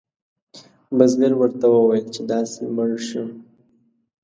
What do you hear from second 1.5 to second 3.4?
وویل چې داسې مړ شو.